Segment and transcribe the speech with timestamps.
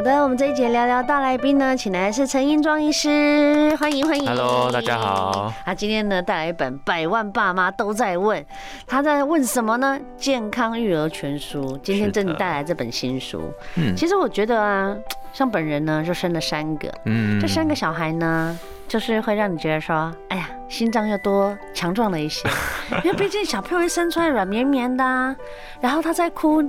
[0.00, 4.26] 好的，我们这一节聊聊大来宾呢，请来的是陈英庄医师，欢迎欢迎。
[4.26, 5.52] Hello，大家好。
[5.62, 8.42] 他今天呢带来一本《百万爸妈都在问》，
[8.86, 10.00] 他在问什么呢？
[10.16, 11.78] 健康育儿全书。
[11.82, 13.52] 今天真的带来这本新书。
[13.74, 14.96] 嗯，其实我觉得啊，
[15.34, 18.58] 像本人呢就生了三个，嗯，这三个小孩呢，
[18.88, 22.48] 就是会让你觉得说，哎呀，心脏又多强壮了一些，
[23.04, 25.36] 因为毕竟小朋友一生出来软绵绵的，啊，
[25.82, 26.66] 然后他在哭。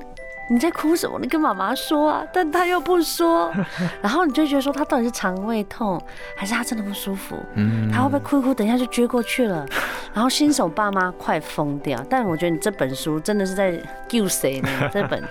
[0.52, 1.18] 你在哭什么？
[1.22, 3.50] 你跟妈妈说啊， 但他又不说，
[4.02, 6.02] 然后你就觉得说他到底是肠胃痛，
[6.36, 7.38] 还是他真的不舒服？
[7.56, 9.66] 嗯，他会不会哭一哭，等一下就撅过去了？
[10.14, 12.04] 然后新手爸妈快疯掉。
[12.10, 14.70] 但我觉得你这本书真的是在救谁呢？
[14.92, 15.24] 这本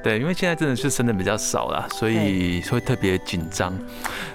[0.00, 3.76] 对，因为现在真的是生的比较少了，所以会特别紧张。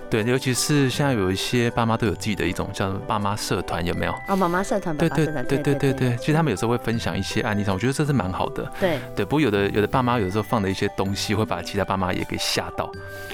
[0.10, 4.14] 对，尤其是现在有一些爸妈都有自己的一种叫做爸妈社团，有没有？
[4.30, 6.16] 哦，妈妈社团，对对对对对对对。
[6.18, 8.70] 其实他们有时候会分享一些案例上，我觉得这是蛮好的。
[8.80, 12.92] 对对，不过有的有的爸妈有时候放的一些东西，会把其他爸妈也给吓到。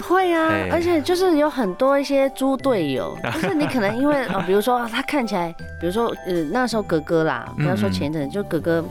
[0.07, 8.83] 会啊，而且就是有很多一些猪队友， 就是你可能因为哦，比如说他看起来，比如说呃那时候哥哥啦，不要说前阵，就哥哥。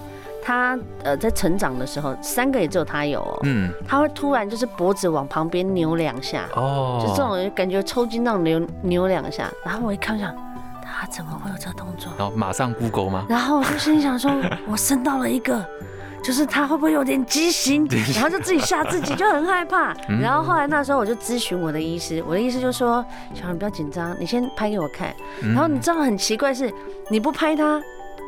[0.44, 3.38] 他呃在成长的时候，三个也只有他有哦。
[3.44, 10.34] 嗯，他会突然就是脖子往旁边扭两下，哦，就这种感觉抽筋那种扭扭两下，然后我一看想，
[10.84, 12.12] 他怎么会有这个动作？
[12.18, 13.24] 然后马上 Google 吗？
[13.28, 14.32] 然后我就心想说，
[14.66, 15.64] 我生到了一个，
[16.22, 17.86] 就是他会不会有点畸形？
[18.14, 19.94] 然后就自己吓自己，就很害怕。
[20.20, 25.14] 然后后来那时候我就咨询我的医师，我的医师就说，小孩不要紧张，你先拍给我看。
[25.40, 26.72] 然后你知道很奇怪是，
[27.08, 27.82] 你不拍他。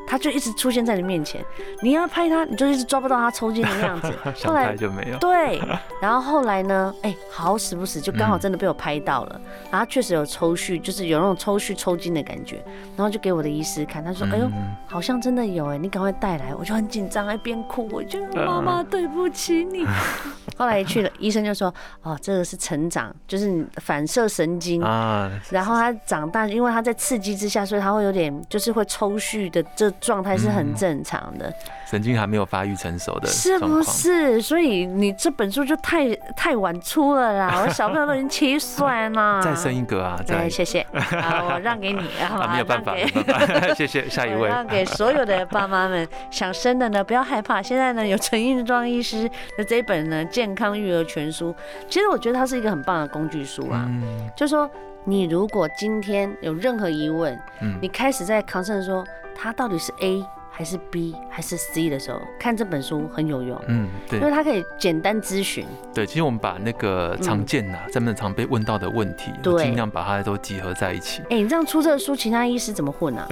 [0.07, 1.45] 他就一直出现在你面前，
[1.83, 4.13] 你要拍他，你就一直抓不到他抽筋的样子。
[4.45, 5.19] 后来就没有。
[5.19, 5.61] 对，
[6.01, 6.95] 然后后来呢？
[7.03, 9.41] 哎、欸，好死不死，就刚好真的被我拍到了。
[9.43, 12.63] 嗯、然后确实有抽搐，就是有那种抽搐抽筋的感觉。
[12.97, 14.49] 然后就给我的医师看，他说：“哎呦，
[14.87, 19.87] 好像真的有哎，你赶快带来。”我就很紧张，还边哭，我就 妈妈对不起你。
[20.57, 25.31] 后来一去了，医生就说：“哦，这个是成长，就是反射神经啊。
[25.51, 31.53] 然后他长大，因为他在刺激之下，所以他会有点就是会抽搐的这。”状态是很正常的，
[31.87, 34.41] 神经还没有发育成熟的，是不是？
[34.41, 37.61] 所以你这本书就太太晚出了啦！
[37.65, 40.21] 我小朋友都已经七岁了，再生一个啊！
[40.27, 42.95] 对，谢谢，好，我让给你， 好没有办法，
[43.75, 47.63] 谢谢，下一位，让给所有的爸妈们，想生的呢，不要害怕。
[47.63, 51.53] 现在呢，有陈英庄医师的这一本呢《健康育儿全书》，
[51.89, 53.89] 其实我觉得它是一个很棒的工具书啊。
[54.37, 54.69] 就说
[55.05, 57.39] 你如果今天有任何疑问，
[57.81, 59.05] 你开始在 concern 说。
[59.35, 60.25] 它到底是 A
[60.57, 63.61] 还是 B 还是 C 的时候，看这本书很有用。
[63.67, 65.67] 嗯，对，因为它可以简单咨询。
[65.93, 71.23] 对，其实我们把那个常见呐，在门常被问到的问题，尽量把它都集合在一起。
[71.23, 73.27] 哎，你这样出这个书，其他医师怎么混啊？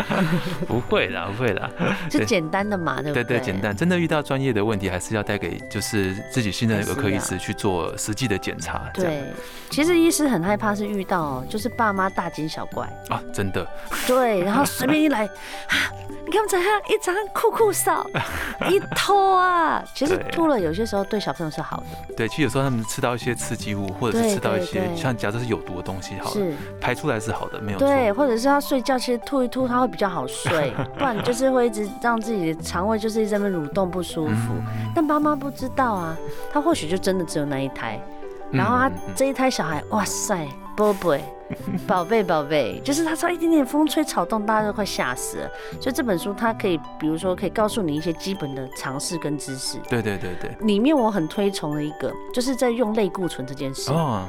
[0.66, 1.70] 不会啦，不会啦，
[2.08, 3.24] 就简单的嘛，对不对？
[3.24, 3.76] 对对，简单。
[3.76, 8.88] 真的遇到专业的问题，还是要带给就是自己信任的儿科医师去做实际的检查。
[8.94, 9.22] 对，
[9.68, 13.66] 其实医师很害怕是遇到就是爸妈大惊小怪啊，真的。
[14.06, 15.28] 对，然后随便一来，
[16.24, 16.42] 你看。
[16.88, 18.06] 一张酷酷扫，
[18.68, 19.82] 一拖啊！
[19.94, 22.14] 其实吐了，有些时候对小朋友是好的。
[22.16, 27.86] 对，其实有时候他们吃到一些刺激物，或者是吃到一些像假设是有毒的东西，好，是排出来是好的，没有错。
[27.86, 34.54] 对，或者是他睡觉，其实吐一吐他会比较好睡， 不然就是会一直让自己的肠胃就是一直在那蠕动不舒服。
[34.94, 36.16] 但爸妈不知道啊，
[36.52, 38.00] 他或许就真的只有那一胎，
[38.54, 41.22] 然后他这一胎小孩，哇塞，宝贝。
[41.86, 45.50] 宝贝，宝贝，就是他只要一点点风吹草动，大家都快吓死了。
[45.78, 49.76] 所以这本书它可以，比如说可以告诉你一些基本的常识跟知识。
[49.86, 50.56] 对对对对。
[50.60, 53.92] 里面我很推崇的一个，就是在用类固醇这件事。
[53.92, 54.26] 哦。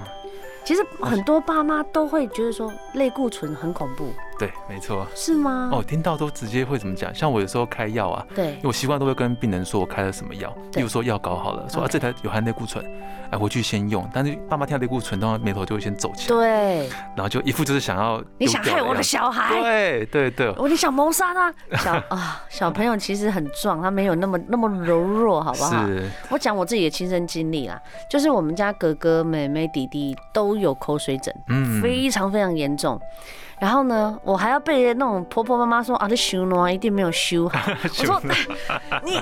[0.66, 4.12] 其实很多爸妈都会觉得说类固醇很恐怖。
[4.38, 5.08] 对，没错。
[5.16, 5.70] 是吗？
[5.72, 7.14] 哦，听到都直接会怎么讲？
[7.16, 10.54] 像我有时候开药啊，对，我习惯都会跟病人说我开了什么药。
[10.74, 12.84] 比如说药膏好了，说啊这台有含类固醇，
[13.32, 14.08] 哎回去先用。
[14.14, 16.38] 但是爸妈听到类固醇，都眉头就会先皱起来。
[16.38, 16.90] 对。
[17.16, 19.62] 然后就一副就是想要你想害我的小孩。
[19.62, 20.54] 对对对。
[20.58, 21.54] 我你想谋杀他？
[21.80, 25.86] 小啊小朋友其实很壮，他没有那么那么柔弱，好不好？
[25.88, 26.10] 是。
[26.30, 33.00] 我讲我自己的亲身经历啦，就是我们家哥哥妹妹弟弟都有口水疹，嗯，非常非常严重。
[33.60, 37.60] 然后呢，我还要被那种婆婆妈妈说啊，这修呢一定没有修好。
[37.84, 38.22] 我说
[39.04, 39.20] 你，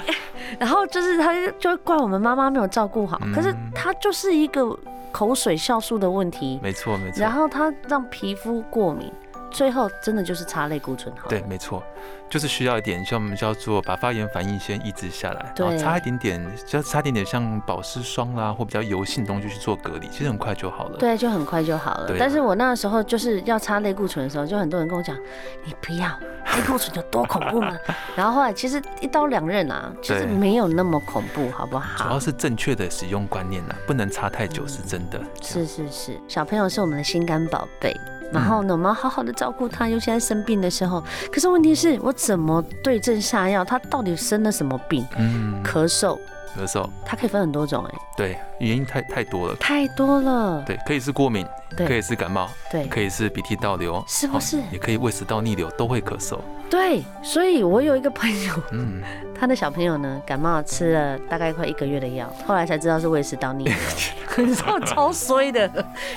[0.59, 3.19] 然后就是他就会怪我们妈妈没有照顾好。
[3.33, 4.77] 可是他就是一个
[5.11, 7.21] 口水酵素的问题，没错没错。
[7.21, 9.11] 然后他让皮肤过敏，
[9.53, 11.29] 最后真的就是擦类固醇好。
[11.29, 11.81] 对，没错，
[12.29, 20.97] 就是需要一点像我们叫做把发炎反应先抑制下来，对，然后擦一点点，就擦一点点像保湿霜啦或比较油性的东西去做隔离，其实很快就好了。
[20.97, 22.11] 对，就很快就好了。
[22.11, 25.15] 啊、但是我那个时候就是要擦类固醇的时候，就很多人跟我讲，
[25.63, 26.07] 你不要
[26.57, 27.77] 类固醇有多恐怖吗？
[28.17, 32.03] 然后后来其实一刀两刃啊，其实没有那么恐怖，好不好？
[32.03, 35.21] 主要是正确的使用观念呐、啊，不能擦太久，是真的。
[35.41, 37.95] 是是是，小朋友是我们的心肝宝贝。
[38.33, 41.03] 然后呢，我们要好好的照顾他，尤其在生病的时候。
[41.31, 43.63] 可是问题是我怎么对症下药？
[43.63, 45.05] 他到底生了什么病？
[45.17, 46.17] 嗯，咳嗽。
[46.55, 47.95] 咳嗽，它可以分很多种哎。
[48.15, 49.55] 对，原因太太多了。
[49.55, 50.61] 太多了。
[50.67, 51.43] 对，可以是过敏，
[51.75, 54.61] 对，可以是感冒，对，可以是鼻涕倒流，是不是？
[54.71, 56.37] 也可以胃食道逆流，都会咳嗽。
[56.73, 58.99] 对，所以我有一个朋友，嗯，
[59.39, 63.73] 他的小朋友呢，感冒吃了大概快一个月的药，后来才知道是胃食道逆流，
[64.37, 65.69] 你知道超衰的，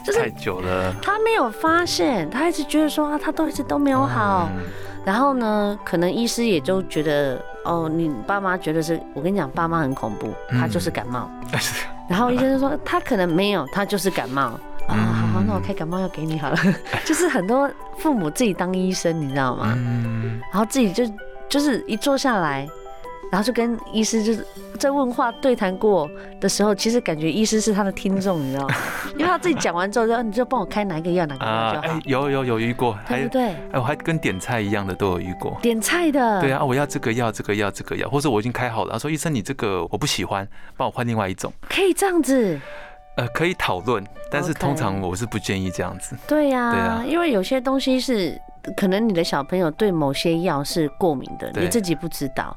[0.03, 0.95] 就是太久了。
[1.03, 4.49] 他没有发现，他一直觉得说啊，他都一直都没有好。
[5.05, 11.31] 然后呢，可能医师也就觉得，哦，你爸妈觉得是，我跟你讲，爸妈很恐怖，他就是感冒。
[11.53, 11.61] 嗯、
[12.09, 14.59] 然后医生就说，他可能没有，他就是感冒。
[14.89, 16.57] 啊、好好，那我开感冒药给你好了。
[17.05, 19.75] 就是很多父母自己当医生，你知道吗？
[19.77, 21.05] 嗯、然后自己就
[21.49, 22.67] 就是一坐下来。
[23.29, 24.47] 然后就跟医师就是
[24.79, 26.09] 在问话对谈过
[26.41, 28.75] 的时候，其实感觉医师是他的听众，你知道吗？
[29.19, 31.89] 因为他自己讲完之后，就你就帮我开哪一个药，哪个药就好。
[31.89, 33.49] 哎，有有有遇过，对不对？
[33.49, 35.59] 哎，我还跟点菜一样的都有遇过。
[35.61, 36.41] 点菜的。
[36.41, 40.47] 对啊，我要这个药，这个药，这个药，或者我已经开好了，说医生你这个我不喜欢，
[40.77, 41.53] 帮我换另外一种。
[41.69, 42.61] 可以这样子。
[43.17, 46.17] 呃，可以讨论，但是通常我是不建议这样子。
[46.27, 48.41] 对呀，对啊，因为有些东西是
[48.77, 52.57] 可能你的小朋友对某些药是过敏的，你自己不知道。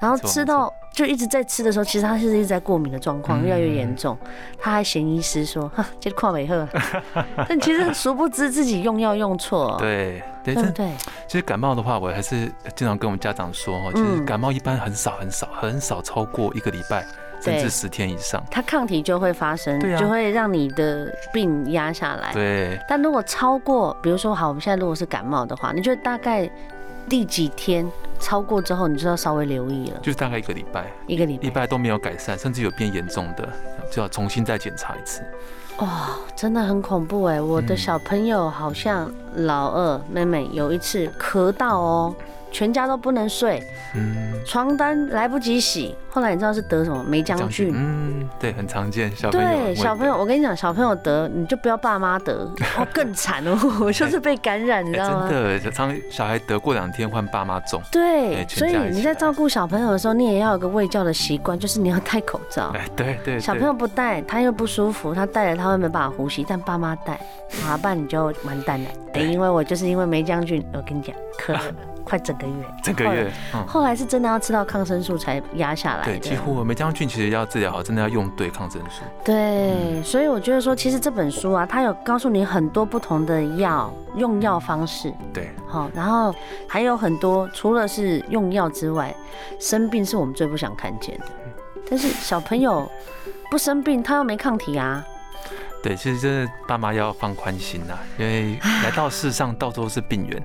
[0.00, 4.16] 然后吃到就一直在吃的时候，其实他是一直在过敏的状况，越来越严重。
[4.58, 6.66] 他还嫌医师说：“哈，这跨美鹤。
[7.46, 9.76] ”但其实殊不知自己用药用错。
[9.78, 10.90] 对对对对。
[11.28, 17.04] 其实感冒的话，我还是经常跟我们家长说哈，就是感冒一般很少很少很少超过一个礼拜，
[17.40, 22.32] 甚至十天以上，它抗体就会发生，就会让你的病压下来。
[22.32, 22.78] 对。
[22.88, 26.50] 但如果超过，比如说好，我们现在如果是感冒的话，你觉得大概？
[27.08, 27.90] 第几天
[28.20, 29.98] 超过之后，你就要稍微留意了。
[30.00, 33.48] 就是大概一个礼拜，一个礼拜，礼拜都没有改善，甚至有变严重的，
[33.90, 35.20] 就要重新再检查一次。
[35.78, 37.40] 哇、哦，真的很恐怖哎！
[37.40, 42.14] 我的小朋友好像老二妹妹有一次咳到哦。
[42.50, 43.62] 全家都不能睡，
[43.94, 47.02] 嗯，床单来不及洗，后来你知道是得什么？
[47.04, 49.46] 霉将菌，嗯，对，很常见，小朋友。
[49.48, 55.28] 对，小朋友，我跟你讲，小朋友得，你就不要爸妈得， 哦，更惨哦， 我就是被感染，你知道吗？
[55.30, 57.80] 真的，常小孩得过两天换爸妈中。
[57.92, 62.72] 对，所以你在照顾小朋友的时候，你也要有个卫教的习惯，就是你要戴口罩。
[62.74, 63.38] 哎，对对。
[63.40, 67.14] 小朋友不戴，他又不舒服，他戴了他会没办法呼吸，但爸妈戴，
[67.64, 68.90] 啊，不然你就完蛋了。
[69.14, 71.60] 哎，因为我就是因为梅将军，我跟你讲，咳了。
[72.10, 76.04] 快整个月，整个月，嗯，后来是真的要吃到抗生素才压下来。
[76.04, 79.02] 对，几乎梅将军其实要治疗好，真的要用对抗生素。
[79.24, 85.14] 对，嗯，所以我觉得说，其实这本书啊，它有告诉你很多不同的药用药方式。
[85.32, 86.34] 对，好，然后
[86.66, 89.14] 还有很多，除了是用药之外，
[89.60, 91.26] 生病是我们最不想看见的。
[91.88, 92.90] 但是小朋友
[93.52, 95.06] 不生病，他又没抗体啊。
[95.82, 100.42] 对，其实真的爸妈要放宽心呐，因为来到世上到处都是病源，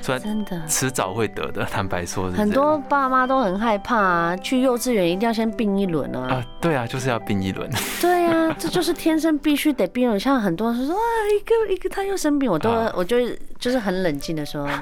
[0.00, 1.64] 所以真的迟早会得的。
[1.64, 6.36] 坦白说，很多爸妈都很害怕啊，去幼稚园一定要先病一轮啊。
[6.36, 7.70] 啊，对啊，就是要病一轮。
[8.00, 10.18] 对啊，这就是天生必须得病了。
[10.18, 11.02] 像很多人说哇，
[11.36, 13.16] 一个一个他又生病，我都我就
[13.58, 14.66] 就是很冷静的说。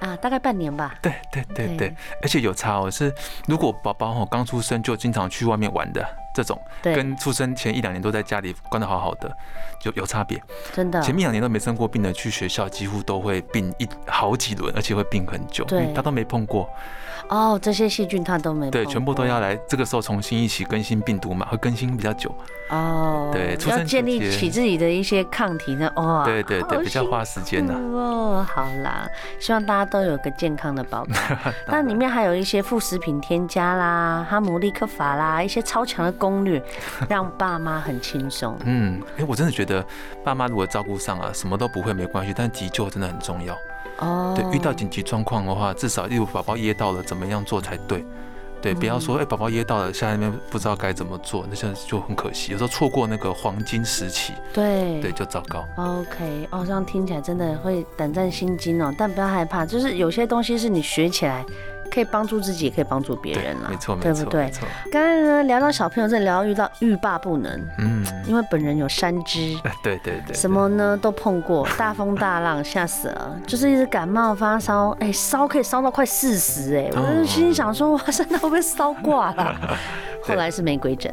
[0.00, 0.94] 啊，大概半年吧。
[1.02, 2.90] 对对对对，对，而且有差哦。
[2.90, 3.12] 是
[3.46, 6.02] 如果宝宝哦刚出生就经常去外面玩的
[6.34, 9.30] 这种，跟出生前一两年都在家里关得好好的，
[9.80, 10.40] 就有差别。
[10.72, 15.64] 真的，前面两年都没生过病的，去学校几乎都会病一好几轮，而且会病很久。
[15.64, 16.68] 对，他都没碰过。
[17.30, 22.34] 哦，这些细菌它都没对，全部都要来这个时候重新一起更新病毒嘛，会更新比较久。
[22.70, 25.90] 哦，对，要建立起自己的一些抗体呢。
[25.94, 27.72] 哦，对对对，比较花时间呢。
[27.74, 29.08] 哦，好啦，
[29.38, 31.14] 希望大家都有个健康的宝宝。
[31.66, 36.62] 那里面还有一些副食品添加啦，哈姆立克法啦，一些超强的攻略，
[37.08, 38.56] 让爸妈很轻松。
[38.64, 39.84] 嗯，哎，我真的觉得
[40.24, 43.56] 爸妈如果照顾上啊，什么都不会没关系，但急救真的很重要。
[44.00, 48.04] 哦，对，遇到紧急状况的话，至少例如宝宝噎到了，怎么样做才对？
[48.62, 52.52] 对，不要说哎，宝宝噎到了，下面不知道该怎么做，那现在就很可惜。
[52.52, 55.64] 有时候错过那个黄金时期，对对，就糟糕。
[55.78, 61.42] OK，哦，这样听起来真的会胆战心惊哦，但不要害怕，就是有些东西是你学起来
[61.90, 63.68] 可以帮助自己，也可以帮助别人啦。
[63.70, 64.50] 没错，对不对？
[64.92, 67.50] 刚刚呢聊到小朋友，真的聊到遇到欲罢不能。
[67.78, 69.58] 嗯，因为本人有三只。
[69.82, 70.34] 对对对。
[70.34, 70.96] 什么呢？
[70.96, 73.36] 都碰过，大风大浪，吓死了。
[73.46, 79.76] 就是一直感冒发烧，哎，烧可以烧到快四十，哎，我就心想说，哇真的会不会烧挂了？
[80.22, 81.12] 后来是玫瑰疹。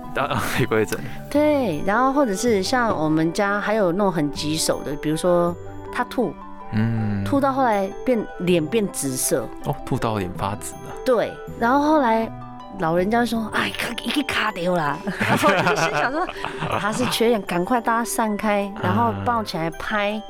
[0.59, 0.99] 玫瑰疹。
[1.29, 5.55] 对，然后或者是像我们家还有那种很棘手的，比如说
[5.91, 6.33] 他吐。
[6.73, 10.93] 嗯，吐到后来变脸变紫色哦，吐到脸发紫了。
[11.05, 12.29] 对，然后后来
[12.79, 13.71] 老人家说：“哎，
[14.03, 14.97] 一个卡丢了。
[15.19, 16.27] ”然后我就心想说
[16.79, 20.21] ：“他是缺氧，赶快大家散开，然后抱起来拍，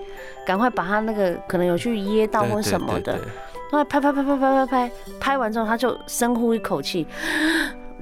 [0.45, 3.13] 赶快把他那个可能有去噎到或什么的，
[3.71, 7.07] 然后拍拍拍拍拍拍拍，拍完之后他就深呼一口气。”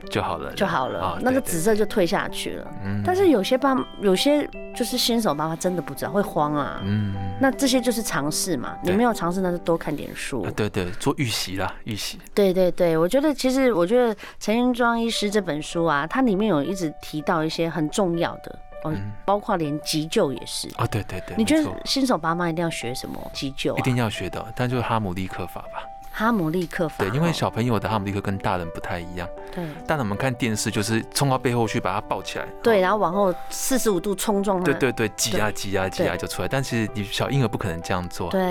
[0.10, 2.68] 就好了，就好了，哦、那个紫色就退下去了。
[2.84, 6.82] 嗯，但是有些爸，有些就是新手爸妈真的不知道，会慌啊。
[6.84, 8.76] 嗯，那这些就是尝试嘛。
[8.84, 10.46] 对你没有尝试，那就多看点书。
[10.56, 12.20] 对对，做预习啦，预习。
[12.34, 20.68] 对对对，我觉得其实我觉得陈云庄医师这本书啊，它里面有一直提到一些很重要的嗯，包括连急救也是。
[20.70, 21.36] 啊、哦，对对对。
[21.36, 23.78] 你觉得新手爸妈一定要学什么急救、啊？
[23.80, 25.84] 一定要学的，但就是哈姆立克法吧。
[26.18, 29.28] 哈姆立克法，对，因为小朋友的哈姆立克跟大人不太一样。
[29.54, 36.48] 对，大人我们看电视就是冲到背后去把他抱起来，对，然后往后四十五度冲撞他，对对对，挤啊挤啊挤啊就出来。
[36.48, 38.42] 但其实你小婴儿不可能这样做，对。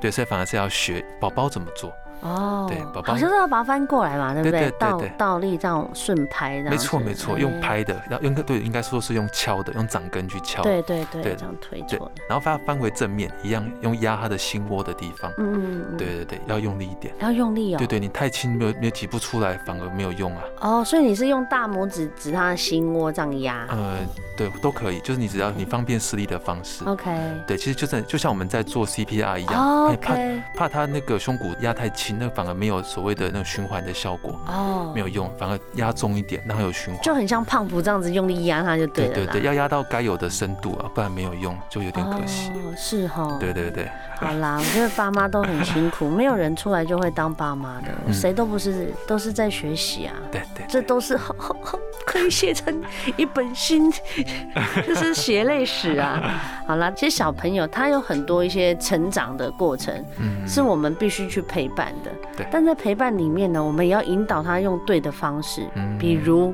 [0.00, 1.92] 对，所以反而是要学宝宝怎么做。
[2.20, 4.70] 哦，对，宝宝好像是要把它翻过来嘛，对不对？
[4.78, 12.10] 倒倒立这样顺拍，没错没错，用拍的，要用对，应该说是用敲的，用掌根去敲，对对对，这样推错。
[12.28, 20.42] 然后翻翻回正面，一样用压他的心窝的地方，嗯嗯对对对，要用力一点，要用力哦，对对，你太轻没有没有挤不出来，反而没有用啊。
[20.60, 23.66] 哦，所以你是用大拇指指他的心窝这样压？
[23.70, 23.98] 呃，
[24.36, 26.84] 对，都可以，就是你只要你方便施力的方式。
[26.84, 27.10] OK，
[27.46, 30.14] 对，其实就是就像我们在做 CPR 一样，怕
[30.54, 32.80] 怕他那个胸骨压太轻，那反而没有。
[32.82, 39.14] 所谓的那个循环的效果哦，没有用，反而压重一点，然后有循环，就很像胖虎这样子用力压它就对了。
[39.14, 42.50] 对对对，要压到该有的深度啊，不然没有用，就有点可惜。
[42.50, 43.36] 哦，是哈。
[43.38, 43.88] 对对对。
[44.16, 50.14] 好啦，我觉得爸妈都很辛苦，没有人出来就会当爸妈的，谁都不是，都是在学习啊。
[50.32, 51.78] 对对，这都是好好好，
[52.10, 52.82] 可以写成
[53.16, 53.88] 一本新，
[54.84, 56.40] 就是血泪史啊。
[56.66, 62.10] 好啦，其实小朋友他有很多一些成长的过程，嗯是我们必须去陪伴的。
[62.36, 65.64] 对，但在陪伴里面呢，我们也要引导他用对的方式。
[65.98, 66.52] 比如，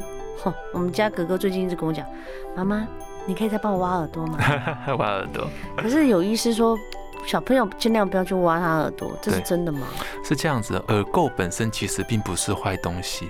[0.73, 2.05] 我们家哥哥最近一直跟我讲，
[2.55, 2.87] 妈妈，
[3.25, 4.39] 你可以再帮我挖耳朵吗？
[4.99, 5.49] 挖耳朵。
[5.77, 6.77] 可是有医师说。
[7.27, 9.81] 小朋友尽量不要去挖他耳朵，这是真的吗？
[10.23, 13.29] 是这样子的，耳垢本身其实并不是坏东西，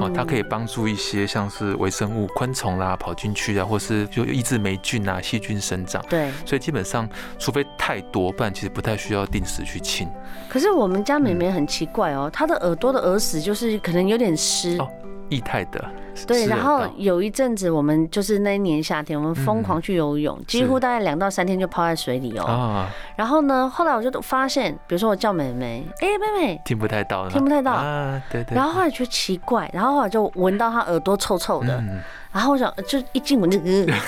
[0.00, 6.02] 哦，它可以帮助一些像是微生物、昆虫啦跑进去啊，或是就抑制霉菌啊、细菌生长。
[6.08, 7.08] 对，所以基本上
[7.38, 10.08] 除非太多，不然其实不太需要定时去清。
[10.48, 14.76] 可是我们家妹妹很奇怪哦，她的耳朵的耳屎就是可能有点湿。
[14.78, 14.88] 哦
[15.28, 15.82] 液态的，
[16.26, 22.86] 对，然后有一阵子我们就是那一年夏天，我们疯狂去游泳，几乎大概两到三天就泡在水里哦。
[23.16, 28.54] 然后呢，后来我就发现，比如说我叫妹妹，哎，妹妹，听不太到，听不太到啊，对对。
[28.54, 31.82] 然后后来觉得奇怪，然后后来就闻到她耳朵臭臭的，
[32.30, 33.58] 然后我想就一进门就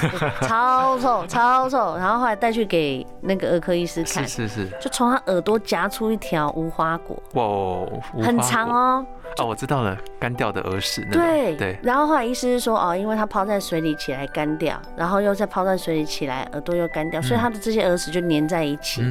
[0.47, 9.07] 超臭超臭，然后后来带去给那个儿科医师看，是是是，就从她耳朵夹出一条无花果，哇，很长哦。
[9.39, 11.05] 哦，我知道了，干掉的耳屎。
[11.11, 11.77] 对对。
[11.83, 19.03] 然后后后来医师是说，哦，因为他泡在水里起来干掉，然后又再泡在水里起来，耳朵又干掉，所以他的这些耳屎就粘在一起，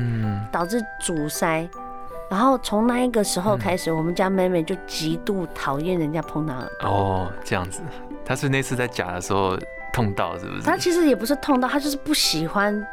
[0.52, 1.68] 导致阻塞。
[2.30, 6.90] 然后从那一个时候开始，我们家妹妹就极度讨厌人家碰她耳朵。
[6.90, 7.82] 哦，这样子。
[8.26, 9.56] 她是那次在夹的时候
[9.94, 10.62] 痛到，是不是？
[10.64, 12.84] 她其实也不是痛到，她就是不喜欢。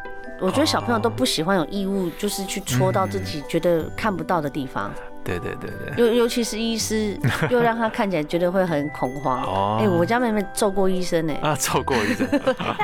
[0.41, 4.91] 我觉得小朋友都不喜欢有异物，就是去戳到自己觉得看不到的地方。
[5.25, 7.17] 对对对对，尤尤其是医师，
[7.51, 9.43] 又让他看起来觉得会很恐慌。
[9.43, 11.35] 哦，哎，我家妹妹揍过医生呢。
[11.43, 12.27] 啊，揍过医生，
[12.59, 12.77] 啊，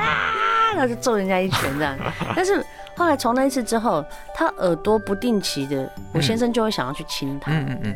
[0.75, 1.97] 然后就揍人家一拳这样。
[2.35, 2.63] 但是
[2.95, 4.03] 后来从那一次之后，
[4.35, 7.51] 他耳朵不定期的，我先生就会想要去亲他。
[7.51, 7.95] 嗯嗯嗯。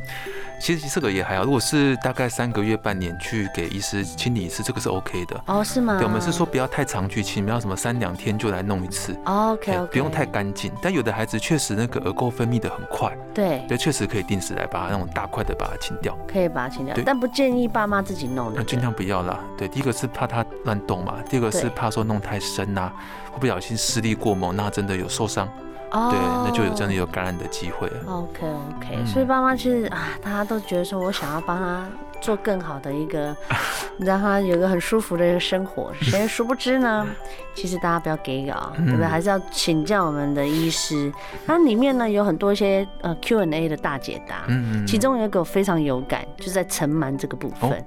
[0.61, 5.43] 其实这个也还好，如果是大概三个月、半年去给医师清理一次，这个是 OK 的。
[5.47, 5.97] 哦，是吗？
[5.97, 9.17] 对，我们是说不要太常去清，不要什么三两天就来弄一次。
[9.25, 9.91] OK OK。
[9.91, 13.11] 不用太干净，但有的孩子确实那个耳垢分泌的很快。
[13.33, 13.65] 对。
[13.67, 16.15] 对，确实可以定时来把它那种大块的把它清掉。
[16.27, 18.63] 可以把它清掉，但不建议爸妈自己弄的。
[18.63, 19.39] 尽量不要啦。
[19.57, 22.91] 对，第一个是怕它乱动嘛，第二个是怕说弄太深呐，
[23.31, 25.49] 会不小心施力过猛，那真的有受伤。
[25.91, 27.87] 哦，对，那就有真的有感染的机会。
[28.07, 31.85] OK OK，所以爸妈其实啊，大家都觉得说我想要帮他
[32.21, 33.35] 做更好的一个，
[33.99, 35.91] 让他有一个很舒服的一个生活。
[36.01, 37.05] 谁殊不知呢？
[37.53, 39.05] 其实大家不要给稿，对不对？
[39.05, 41.11] 还是要请教我们的医师。
[41.45, 47.85] 它里面呢有很多一些呃 Q&A 的大解答，嗯其中有一个我非常有感，就是在尘螨这个部分。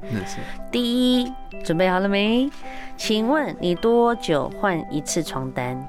[0.71, 0.83] 第
[1.23, 1.33] 一，
[1.65, 2.51] 准备好了没？
[2.99, 5.83] 请问你多久换一次床单？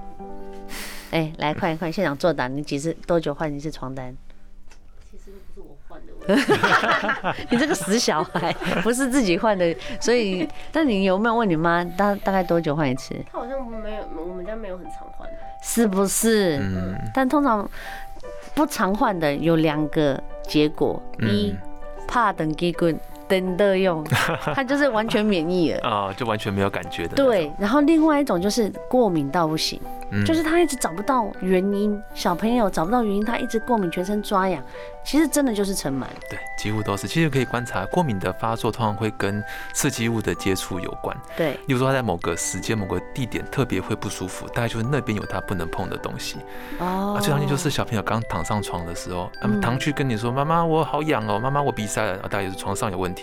[1.15, 4.13] 哎，来快快，现场作答，你几次多久换一次床单？
[7.49, 8.51] 你这个死小孩，
[8.83, 13.15] 不是自己换的，所以， 但你有没有问你妈大大概多久换一次？
[13.31, 15.25] 她好像没有，我们家没有很常换，
[15.63, 16.57] 是不是？
[16.57, 16.93] 嗯。
[17.13, 17.65] 但通常
[18.53, 21.55] 不常换的有两个结果：一，
[22.05, 22.99] 怕等结棍。
[23.27, 24.03] 等的用，
[24.53, 27.15] 他就是完全免疫了啊，就完全没有感觉的。
[27.15, 29.79] 对，然后另外一种就是过敏到不行，
[30.25, 34.61] 就是他一直找不到原因，小朋友找不到原因，他一直过敏，全身抓痒。
[35.03, 37.07] 其实真的就是尘螨，对，几乎都是。
[37.07, 41.15] 其实可以观察，过敏的发作通常会跟刺激物的接触有关。
[41.37, 46.39] 对，例如说他在某个时间、某个地点特别会不舒服，大概就是那边有他不能碰的东西。
[46.79, 47.19] 哦。
[47.21, 53.14] 最常见就是小朋友刚躺上床的时候，他们躺去跟你说：“妈妈，我好痒哦，妈妈，我鼻塞了。”大概就是床上有问题。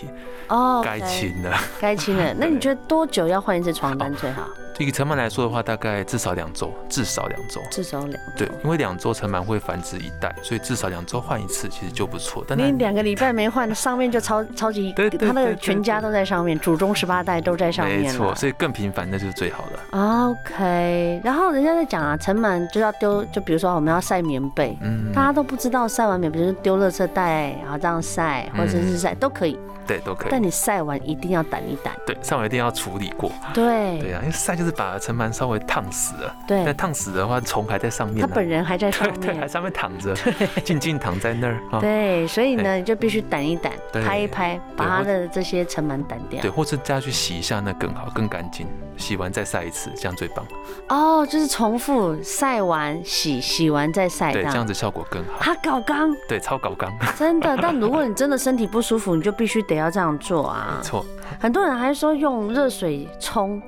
[0.49, 0.81] 哦。
[0.83, 1.57] 该清了。
[1.79, 2.33] 该清了。
[2.37, 4.47] 那你觉得 多久要换一次床单最好？
[4.81, 8.19] 以尘螨来说的话，大概至少两周，至少两周，至少两周。
[8.37, 12.43] 对，因为两周尘螨会繁殖一代，所以至少两周换一次，其实就不错。
[12.47, 17.99] 但你两个礼拜没换，上面就超超级，对，他那个全家都在上面，祖宗十八代都在上面。
[17.99, 19.99] 没错，所以更频繁那就是最好的。
[19.99, 29.59] OK，然后人家在讲啊，尘螨就要丢，就比如说我们要晒棉被，嗯，大家都不知道晒完棉被就是丢垃圾袋，然后这样晒，或者是晒都可以。
[29.85, 30.27] 对，都可以。
[30.31, 31.91] 但你晒完一定要掸一掸。
[32.05, 33.29] 对，晒完一定要处理过。
[33.53, 33.99] 对。
[33.99, 36.35] 对啊，因为晒就是把尘螨稍微烫死了。
[36.47, 36.63] 对。
[36.63, 38.21] 那烫死的话，虫还在上面。
[38.21, 39.19] 他本人还在上面。
[39.21, 40.13] 对，还上面躺着。
[40.23, 40.63] 对。
[40.63, 41.59] 静静躺在那儿。
[41.79, 43.71] 对，所以呢，你就必须掸一掸，
[44.05, 46.41] 拍一拍，把它的这些尘螨掸掉。
[46.41, 48.67] 对，或者再去洗一下，那更好，更干净。
[48.95, 50.45] 洗完再晒一次，这样最棒。
[50.87, 54.31] 哦，就是重复晒完洗，洗完再晒。
[54.31, 55.39] 对，这样子效果更好。
[55.39, 56.15] 他搞刚。
[56.29, 56.91] 对，超搞刚。
[57.17, 60.47] 真的， 但如果你真的身体不舒服，你就必须得要这样做。
[60.47, 61.03] 啊，没错，
[61.39, 63.61] 很多人还说用热水冲，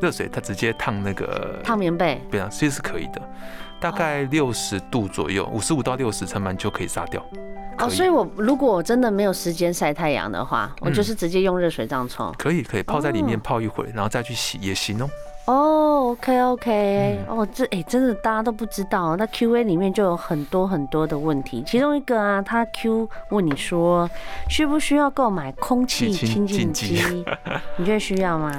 [0.00, 3.20] 热水它直接烫那个烫棉被，对啊，其实是可以的，
[3.80, 7.24] 大概六十度左右，五十五到六十尘螨就可以杀掉。
[7.78, 15.08] 哦，所以我如果我真的没有时间晒太阳的话，我就是直接用热水这样冲，可以可以泡在里面泡一会，然后再去洗也行哦。
[15.46, 24.10] 哦，OK OK，哦，这哎，真的大家都不知道，那 QA 里面就有很多很多的问题，其中一个啊，他 Q 问你说，
[24.50, 27.24] 需不需要购买空气清净机？
[27.78, 28.52] 你觉得需要吗？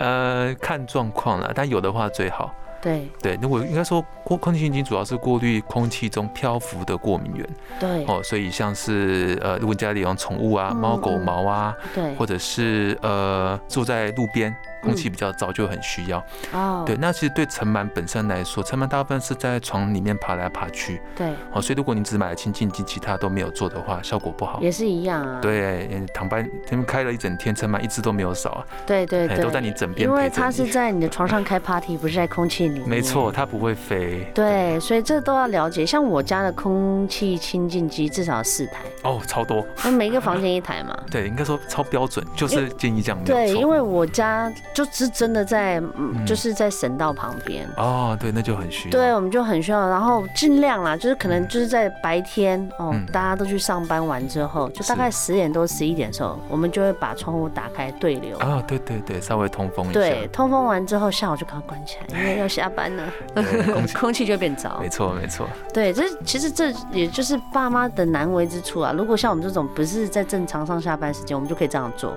[0.00, 2.52] 呃，看状况了，但有的话最好。
[2.82, 7.46] 对对，那我应该说，过空气清新主要是过滤空气中漂浮的过敏源。
[7.78, 14.56] 对哦，所以像是呃，如果家里养宠物啊，猫狗毛啊，对，或者是呃，住在路边。
[14.82, 16.82] 空气比较糟就很需要哦。
[16.86, 21.00] 对，那其实对尘螨本身来说，尘螨大部分是在床里面爬来爬去。
[21.16, 21.32] 对。
[21.52, 24.60] 哦，所以如果你只买了清净机，其他都没有做的话，效果不好。
[24.60, 25.38] 也是一样啊。
[25.40, 28.66] 对，躺班他们开了一整天，尘螨一只都没有少啊。
[28.86, 29.38] 对对对。
[29.38, 30.08] 都在你枕边。
[30.08, 32.88] 因为它是在你的床上开 party，不是在空气里面。
[32.88, 34.30] 没错，它不会飞。
[34.34, 35.84] 对，所以这都要了解。
[35.84, 38.82] 像我家的空气清净机至少四台。
[39.02, 39.66] 哦，超多。
[39.84, 40.96] 那每一个房间一台嘛。
[41.10, 43.24] 对，应该说超标准，就是建议这样。
[43.24, 45.44] 对，因为我家就是真的。
[45.50, 45.82] 在
[46.24, 48.92] 就是在省道旁边哦，对，那就很需要。
[48.92, 59.98] 对，我们就很需要，然后尽量啦，就是可能就是在白天哦，大家都去上班完之后，就大概十点多十一点的时候，我们就会把窗户打开对流啊，对对对，稍微通风一下。
[59.98, 63.04] 对，通风完之后，下午就赶快关起来， 因为要下班了，
[63.98, 64.78] 空气就会变糟。
[64.80, 65.48] 没错没错。
[65.74, 68.92] 对，这其实这也就是爸妈的难为之处啊。
[68.96, 72.16] 如果像我们这种不是在正常上下班时间，我们就可以这样做。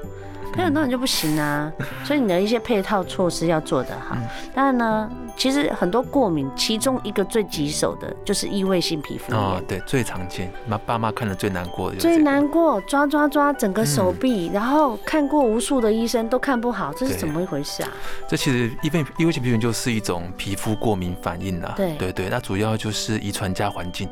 [0.56, 1.72] 那很多人就不行啊，
[2.04, 4.16] 所以你的一些配套措施要做得好。
[4.54, 9.42] 当然呢，其实很多过敏，其中一个最棘手的就是异位性皮肤炎。
[9.42, 11.98] 哦，对，最常见，妈爸妈看了最难过的。
[11.98, 17.90] 最难过，抓抓抓整个手臂，然后看过无数的医生都看不好，这是怎么一回事啊？
[18.28, 21.74] 这其实异位异位性皮肤炎就是一种皮肤过敏反应啦。
[21.76, 24.08] 对对对，那主要就是遗传加环境。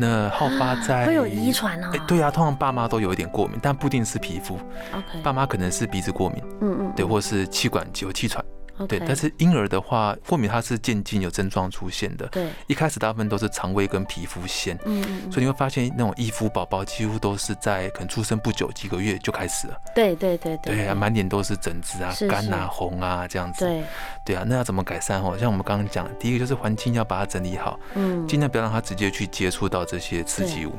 [0.00, 1.92] 那好发在会有遗传哦。
[2.08, 4.58] 对啊，通常爸妈都有一点过敏，但不一定是皮肤。
[4.92, 8.42] OK，爸妈可能是鼻子过敏，嗯嗯，对，或是气管有气喘，
[8.86, 12.26] 对，但是婴儿的话，过敏它是渐进有症状出现的。
[12.28, 14.76] 对，一开始大部分都是肠胃跟皮肤先。
[14.84, 19.76] 嗯，嗯，嗯，所以你会发现那种易肤宝宝几乎都是在可能出生不久几个月就开始了。
[19.94, 20.74] 对对对对。
[20.74, 23.64] 对啊，满脸都是疹子啊、干啊、红啊这样子。
[23.64, 23.82] 对。
[24.24, 25.36] 对啊，那要怎么改善哦？
[25.38, 30.72] 像我们刚刚讲的，第一个就是环境要把它整理好，嗯，尽量不要让它直接去接触到这些刺激物。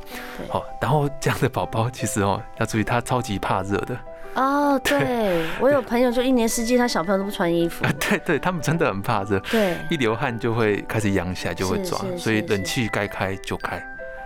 [0.50, 3.98] 好，然后这样的宝宝其实哦要注意，他超级怕热的。
[4.34, 7.86] 哦，对，我有朋友就一年四季他小朋友都不穿衣服。
[8.00, 13.82] 对对，他们真的很怕热，对，一流汗就会开始痒起来，就会抓，所以冷气该开就开。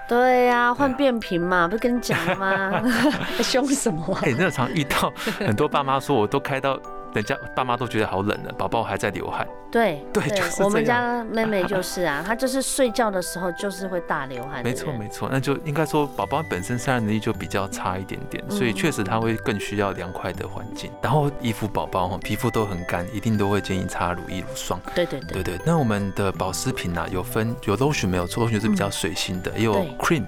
[0.08, 2.84] 对呀，换变频嘛，不是跟你讲了吗？
[3.42, 4.16] 凶什么？
[4.22, 6.80] 哎，那常遇到很多爸妈说，我都开到。
[7.16, 9.48] 人家爸妈都觉得好冷了，宝宝还在流汗。
[9.72, 14.64] 对对，就是我们家妹妹就是啊， 她就是睡觉的时候就是会大流汗。
[14.64, 20.92] 没错没错，那就应该说宝宝本身散热能力就比较差一点点，所以确实他会更需要凉快的环境。
[21.02, 24.80] 然后衣服宝宝哈，皮肤都很干，一定都会建议擦乳液乳霜。
[24.94, 25.60] 对对对对对。
[25.66, 30.26] 那我们的保湿品呢，有分有 lotion 没有错，lotion 是比较水性的，也有 cream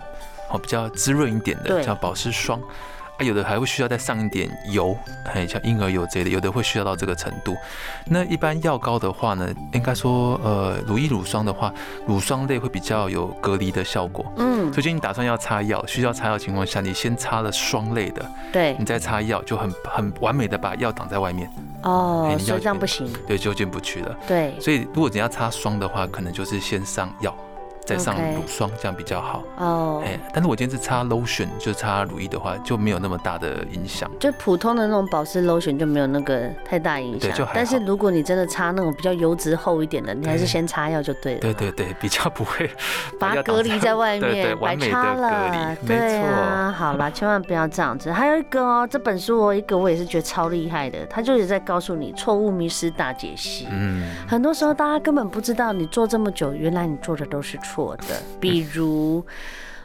[0.50, 2.62] 哦，比较滋润一点的叫保湿霜。
[3.17, 7.56] 啊，有的还会需要再上一点油，哎，像婴儿油之类的，有的会需要到这个程度。
[8.06, 11.73] 那一般药膏的话呢，应该说，呃，乳液、乳霜的话，
[12.06, 14.25] 乳霜类会比较有隔离的效果。
[14.38, 21.49] 嗯，所以你打算要擦药，需要擦药情况下，你先擦了霜类的，对，你再擦药，就很很完美的把药挡在外面。
[21.84, 23.12] 哦，所以这样不行。
[23.27, 24.15] 对，就进不去了。
[24.27, 27.36] 对，所以如果你要擦霜的话，可能就是先上药。
[27.88, 30.04] 再上乳霜，这样比较好哦。
[30.06, 34.12] 哎，但是我今天是擦 lotion，就擦乳液的话，就没有那么大的影响。
[34.19, 37.21] 就普通的那种保湿 lotion 就没有那个太大影响。
[37.21, 37.56] 对，就还好。
[37.56, 41.39] 但是如果你真的擦那种比较油脂厚一点的，你还是先擦药就对了。
[41.39, 42.69] 对对对， 比较不会
[43.17, 45.76] 把它隔离在外面， 白擦了。
[45.88, 48.12] 对啊，好啦， 千万不要这样子。
[48.12, 53.65] 还有一个哦，这本书我一个我也是觉得超厉害的，他就是在告诉你错误迷失大解析。
[53.71, 57.76] 嗯，很多时候大家根本不知道，你做这么久，原来你做的都是错。
[57.77, 59.23] 错的，比如，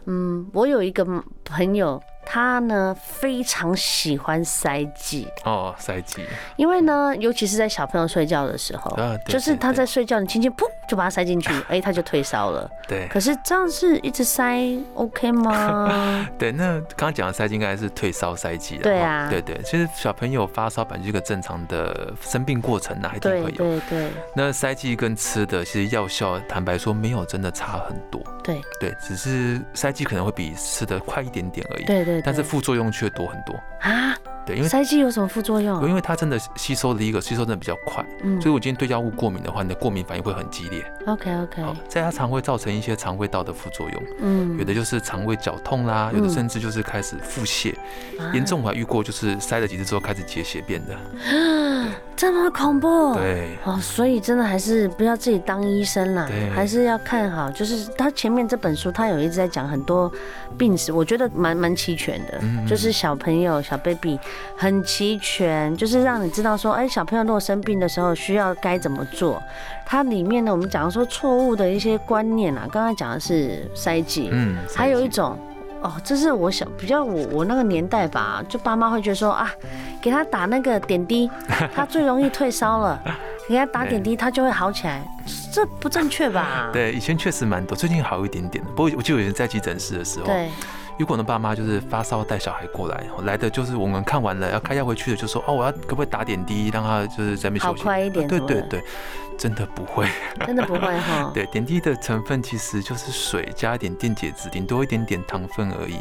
[0.07, 1.05] 嗯，我有一个
[1.45, 2.03] 朋友。
[2.25, 6.25] 他呢非常喜欢塞剂哦，塞剂，
[6.57, 12.71] 因为呢，尤其是在小朋友睡觉的时候，就是他在睡觉，你轻轻噗就把它塞进去，哎，他就退烧了。
[12.89, 14.61] 对，可是这样是一直塞
[14.95, 16.29] OK 吗？
[16.39, 18.83] 对，那刚刚讲的塞剂应该是退烧塞剂了。
[18.83, 23.57] 对啊，对对，其实小朋友发烧本来就是一个正常的生病过程啊，一定会有。
[23.57, 24.11] 对对。
[24.35, 28.21] 那塞剂跟吃的其实药效，坦白说没有真的差很多。
[28.45, 31.85] 对对，只是塞剂可能会比吃的快一点点而已。
[31.85, 32.12] 对对。
[32.25, 33.55] 但是副作用却多很多。
[33.81, 34.15] 啊！
[34.45, 35.89] 对，因为塞剂有什么副作用？
[35.89, 40.85] 因为它真的吸收的一个吸收真的比较快，嗯，所以我今天对药物过敏的话，你的过敏反应会很激烈。
[41.07, 47.73] OK OK，好在它常会造成一些肠胃道的副作用，嗯，有的就是肠胃绞痛啦，有的甚至就是开始腹泻，
[48.33, 50.97] 严重我还遇过就是塞了几次之后开始结血便的，
[52.23, 53.15] 这么恐怖？
[53.15, 57.51] 对，哦，所以真的还是不要自己当医生啦，还是要看好。
[57.51, 60.09] 就是他前面这本书，他有一直在讲很多
[60.57, 64.21] 病史，我觉得蛮蛮齐全的，就是小朋友小 baby。
[64.57, 69.43] 很齐全，就是让你知道说，哎，小朋友如果生病的时候需要该怎么做。
[69.85, 75.37] 它里面呢，我们讲说错误的一些观念啊，刚刚讲的是塞剂，嗯，还有一种，
[75.83, 79.51] 哦，这是我小比较我我那个年代吧，就爸妈会觉得说啊，
[80.01, 81.31] 给他打那个点滴，
[81.75, 83.01] 他最容易退烧了，
[83.49, 85.03] 给他打点滴，他就会好起来，
[85.53, 86.71] 这不正确吧？
[86.73, 88.65] 对，以前确实蛮多，最近好一点点。
[88.77, 90.49] 不过我记得以前在急诊室的时候，对。
[91.03, 97.83] 如果呢，爸妈就是发烧带小孩过来，来的就是我们看完了要开药回去的，就说哦，我要可不可以打点滴，让他就是在那边休息。
[97.83, 98.29] 好快一点。
[98.29, 98.81] 对对对。
[99.39, 100.07] 真的不会，
[100.47, 101.31] 真的不会 哈。
[101.35, 105.97] 对，点滴的成分其实就是水加一点电解质，顶多一点点糖分而已。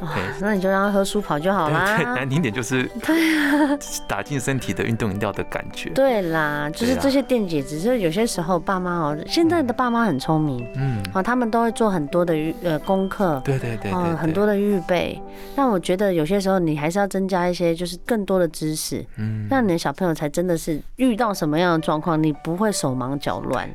[0.00, 1.96] 对，那你就让他喝舒跑就好啦。
[1.98, 5.90] 对，难听点就是 对啊，打进身体的运动饮料的感觉。
[5.90, 12.32] 对啦，就是这些电解质，就是有些时候爸妈哦，现在的爸妈很聪明，嗯，哦，他们都会做很多的
[12.62, 15.20] 呃功课，对对对，嗯，很多的预备。
[15.54, 22.72] 那我觉得有些时候你还是要增加一些，就是更多的知识，嗯，让你的小朋友才真的是遇到什么样的状况，你不会。
[22.78, 23.68] 手忙脚乱，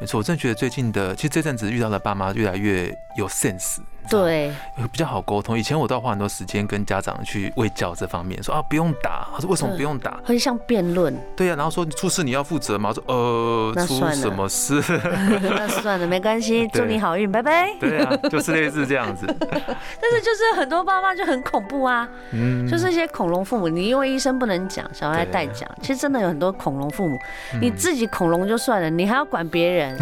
[0.00, 3.76] 没错，我真的觉得最近的，其实这阵子遇到的爸妈越来越有 sense。
[4.10, 4.52] 对，
[4.90, 5.58] 比较好沟通。
[5.58, 10.18] 以前我都要花很多时间跟家长去喂教这方面，说啊不用打，他说为什么不用打？
[10.24, 11.16] 很像辩论。
[11.36, 12.92] 对呀、啊，然后说出事你要负责吗？
[12.92, 14.82] 说呃， 出什么事？
[15.42, 17.72] 那算了，没关系， 祝你好运，拜拜。
[17.78, 19.26] 对啊，就是类似这样子。
[19.38, 27.18] 但是就是很多爸妈就很恐怖啊，嗯，就是一些恐龙父母，你因为医生不能讲，小孩代讲，其实真的有很多恐龙父母，
[27.60, 29.96] 你自己恐龙就算了，你还要管别人。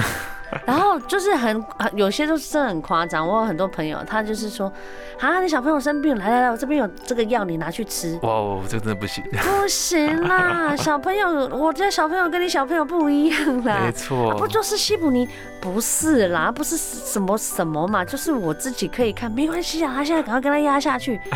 [0.67, 1.63] 然后就是很
[1.95, 3.27] 有些都是真的很夸张。
[3.27, 4.73] 我有很多朋友，他就是说，
[5.21, 8.19] 啊，你小朋友生病，来来来，我这边有这个药，你拿去吃。
[8.23, 9.23] 哇哦，这个真的不行。
[9.33, 13.81] 不行啦， 小朋友，我家小朋友跟你小朋友不一样啦。
[13.85, 14.35] 没错。
[14.37, 15.29] 不就是西普尼？
[15.61, 19.93] 不是啦，不是什么什么嘛，就是我自己可以看，没关系啊。
[19.95, 21.21] 他现在赶快跟他压下去。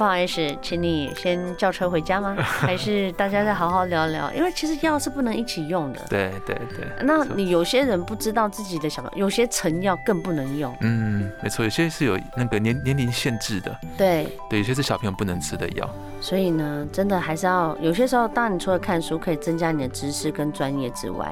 [0.00, 2.34] 不好意思，请你先叫车回家吗？
[2.40, 4.32] 还是大家再好好聊聊？
[4.32, 6.00] 因为其实药是不能一起用的。
[6.08, 6.86] 对对对。
[7.02, 10.74] 那你有些人不知道自己的小朋友，有些成药更不能用。
[10.80, 13.78] 嗯，没错，有些是有那个年年龄限制的。
[13.98, 15.86] 对对，有些是小朋友不能吃的药。
[16.18, 21.30] 所以呢，真的还是要有些时候，当然你除了看书可以增加你的知识跟专业之外，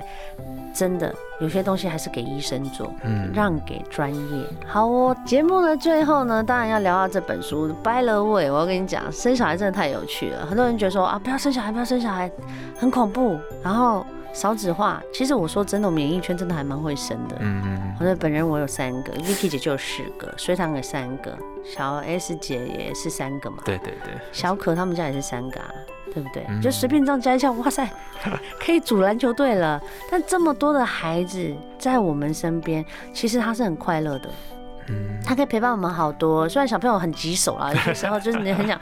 [0.78, 4.46] 真的有些东西还是给医生做，嗯，让给专业。
[4.64, 7.66] 好哦，节目的最后呢，当然要聊到这本书。
[7.82, 10.46] By the way，我要跟你讲，生小孩真的太有趣了。
[10.46, 12.30] 很多人觉得说啊，不要生小孩，不要生小孩，
[12.76, 13.40] 很恐怖。
[13.64, 14.06] 然后。
[14.34, 17.36] 少子化，其实我说真的，我们演艺圈真的还蛮会生的。
[17.40, 17.96] 嗯嗯。
[17.98, 23.56] 我说本人我有三个，Vicky 姐就有四个，隋棠有三个，小 S 姐也是三个嘛。
[23.64, 24.12] 对对对。
[24.30, 25.68] 小可他们家也是三个啊，
[26.12, 26.44] 对不对？
[26.48, 27.88] 嗯、就随便这样加一下，哇塞，
[28.60, 29.80] 可以组篮球队了。
[30.10, 34.30] 但这么多的孩子在我们身边，其实他是很快乐的。
[34.88, 35.18] 嗯。
[35.24, 38.78] 他可以陪伴我们好多，虽然小朋友很棘手啦， 有些时候就是你很想。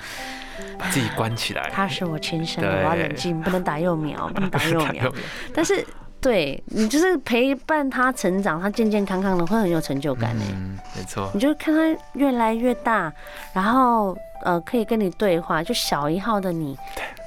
[0.90, 5.12] 自己关起来，他是我亲生的，我要冷静，不能打幼苗，不能打 幼苗。
[5.52, 5.84] 但是，
[6.26, 10.44] 对你就是陪伴他成长，他健健康康的，会很有成就感呢。
[10.50, 11.30] 嗯，没错。
[11.32, 13.12] 你就看他越来越大，
[13.52, 16.76] 然后呃，可以跟你对话，就小一号的你，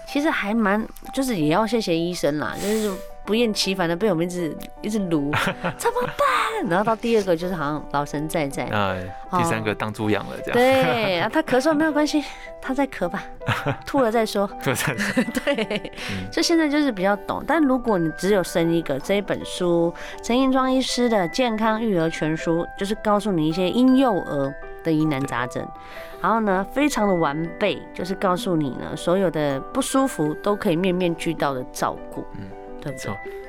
[0.06, 2.92] 其实还蛮，就是也要谢谢医生啦，就是。
[3.30, 5.30] 不厌其烦的被我们一直一直撸，
[5.78, 6.68] 怎么办？
[6.68, 8.98] 然后到第二个就是好像老神在在，啊，
[9.38, 10.54] 第三个当猪养了这样。
[10.54, 12.24] 对啊， 他咳嗽没有关系，
[12.60, 13.24] 他在咳吧，
[13.86, 14.48] 吐了再说。
[14.64, 15.24] 吐了再说。
[15.46, 15.92] 对，
[16.34, 17.44] 就现在就是比较懂。
[17.46, 24.52] 但如果你只有生一个，这一本书陈英庄医师的《健康育儿全书》，就是告诉你一些婴幼儿
[24.84, 25.64] 的疑难杂症，
[26.20, 32.26] 然后呢，非常的完备，就是告诉你呢，所有的不舒服都可以面面俱到的照顾。
[32.34, 32.50] 嗯。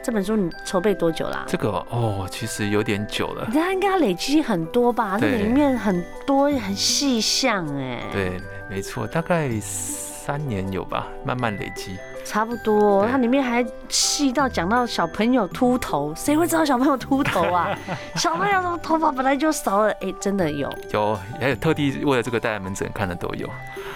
[0.03, 1.45] 这本书你筹备多久啦？
[1.47, 3.45] 这个哦，其实有点久了。
[3.49, 5.19] 你看，应该累积很多吧？
[5.21, 8.01] 那里面很多很细项哎。
[8.11, 11.99] 对，没错，大概三年有吧，慢慢累积。
[12.25, 17.77] 差不多，它里面还细到讲到小朋友秃头，谁会知道小朋友秃头啊？
[18.17, 20.71] 小朋友的头发本来就少了，哎，真的有。
[20.93, 23.49] 有，还有特地为了这个带来门诊看的都有。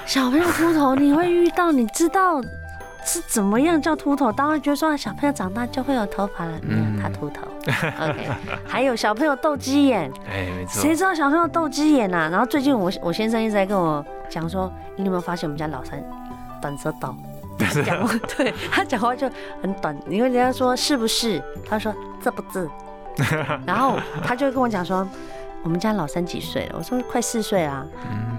[0.05, 2.41] 小朋友秃头，你会遇到，你知道？
[3.05, 4.33] 是怎么样叫秃头？
[4.33, 7.43] 当然觉得说小朋友长大就会有头发了，没有他秃头。
[7.67, 8.29] OK，
[8.67, 10.81] 还有小朋友斗鸡眼， 哎，没错。
[10.81, 12.29] 谁知道小朋友斗鸡眼啊？
[12.31, 16.03] 然后最近我我先生一直在跟我讲说，你有没有发现我们家老三
[16.63, 17.15] 短舌头？
[17.85, 19.31] 讲话 对他讲话就
[19.63, 21.41] 很短，因为人家说是不是？
[21.69, 22.69] 他说这不是。
[23.65, 25.07] 然后他就会跟我讲说，
[25.63, 26.77] 我们家老三几岁了？
[26.79, 27.87] 我说快四岁啦。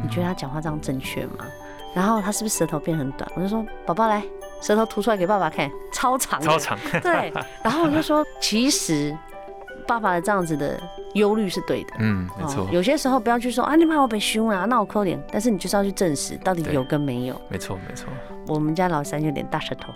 [0.03, 1.45] 你觉得他讲话这样正确吗？
[1.93, 3.29] 然后他是不是舌头变很短？
[3.37, 4.21] 我就说宝宝来。
[4.65, 6.75] 舌头吐出来给爸爸看，超长，超长。
[7.03, 7.31] 对，
[7.63, 9.15] 然后我就说，其实
[9.85, 10.81] 爸爸的这样子的
[11.13, 11.93] 忧虑是对的。
[11.99, 12.67] 嗯，没错。
[12.71, 15.23] 有些时候不要去说啊，你怕我被凶啊，那我扣脸。
[15.31, 17.39] 但是你就是要去证实到底有跟没有。
[17.47, 18.07] 没错，没错。
[18.47, 19.93] 我们家老三有点大舌头，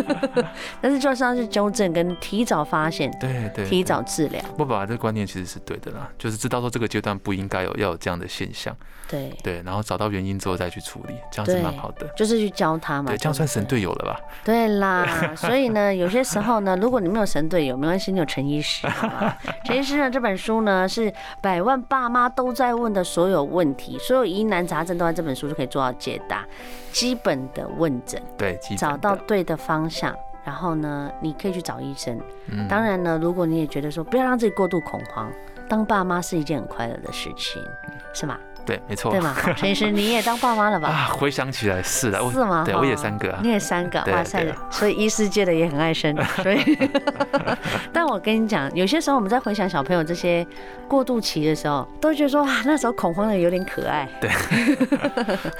[0.80, 4.42] 但是就是要去纠正跟提早发现，对对，提早治疗。
[4.58, 8.74] 我爸爸这个观念其实是对的啦，就是知道说这个阶段不应该有要有这样的现象，
[9.08, 12.06] 对对，然后找到原因之后再去处理，这样是蛮好的。
[12.16, 14.20] 就是去教他嘛，对，这样算神队友了吧？
[14.44, 18.86] 对啦，所以呢，有些时候呢，如果你没有神队友，没关系，你有陈医师，
[19.64, 26.44] 陈医师呢这本书呢，是百万爸妈都在问的所有问题，所有疑难杂症都在这本书就可以做到解答。
[26.96, 32.18] 基本的问诊，对，找到对的方向，然后呢，你可以去找医生。
[32.50, 35.30] 嗯，当然呢，如果你也觉得说不要让自己过度恐慌，
[35.68, 37.62] 当爸妈是一件很快乐的事情，
[38.14, 38.38] 是吗？
[38.66, 39.10] 对，没错。
[39.10, 39.34] 对吗？
[39.56, 40.88] 陈医师， 你也当爸妈了吧？
[40.88, 42.64] 啊，回想起来是的，是吗？
[42.66, 43.38] 对，我也三个啊。
[43.42, 44.44] 你也三个，哇塞！
[44.70, 46.78] 所以医师界的也很爱生， 所以。
[47.92, 50.46] 但我跟你讲，有些时候我们在回想小朋友这些
[50.88, 54.08] 过渡期的时候，都觉得说哇，那时候恐慌的有点可爱。
[54.20, 54.30] 对。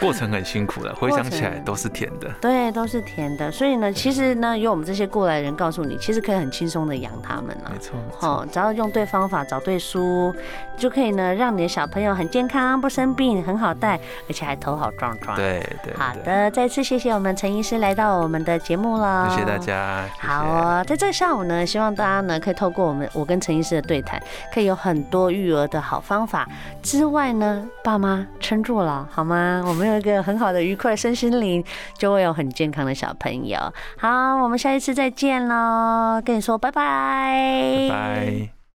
[0.01, 2.29] 过程很辛苦的，回想起来都是甜的。
[2.41, 3.51] 对，都是甜的。
[3.51, 7.71] 所以呢，其实呢，有我们这些过来人告诉你，其实可以很轻松的养他们了。
[7.73, 7.97] 没错。
[8.21, 10.35] 哦，只要用对方法，找对书，
[10.77, 15.37] 就可以呢，让你的小朋友很健康，不生病，很好带，而且还头好壮壮。
[15.37, 15.93] 对对。
[15.95, 19.29] 好的，再次谢谢我们陈医师来到我们的节目了。
[19.29, 20.05] 谢谢大家。
[20.17, 20.29] 谢谢。
[20.29, 24.19] 好哦，在这个下午呢，希望大家呢可以透过我们我跟陈医师的对谈，
[24.55, 26.49] 可以有很多育儿的好方法。
[26.83, 29.63] 之外呢，爸妈撑住了好吗？
[29.67, 31.63] 我们有一个很好的愉快身心灵，
[31.99, 33.59] 就会有很健康的小朋友。
[33.99, 37.89] 好，我们下一次再见喽，跟你说拜拜。
[37.91, 38.56] 拜拜。